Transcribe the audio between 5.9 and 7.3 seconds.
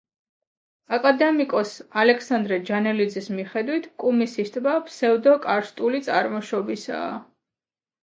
წარმოშობისაა.